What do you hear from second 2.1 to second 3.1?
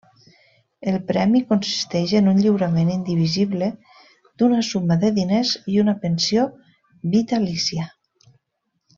en un lliurament